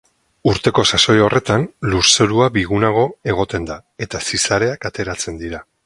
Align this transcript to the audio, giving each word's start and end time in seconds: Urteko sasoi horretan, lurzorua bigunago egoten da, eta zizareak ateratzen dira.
Urteko 0.51 0.85
sasoi 0.95 1.17
horretan, 1.25 1.65
lurzorua 1.91 2.47
bigunago 2.57 3.05
egoten 3.35 3.71
da, 3.71 3.79
eta 4.07 4.27
zizareak 4.31 4.93
ateratzen 4.93 5.41
dira. 5.45 5.67